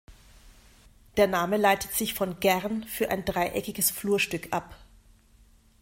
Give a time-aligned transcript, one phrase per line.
[1.15, 4.75] Der Name leitet sich von "Gern" für dreieckiges Flurstück ab.